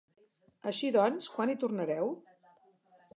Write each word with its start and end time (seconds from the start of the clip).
Així 0.71 0.89
doncs, 0.95 1.29
quan 1.35 1.53
hi 1.53 1.57
tornareu? 1.65 2.13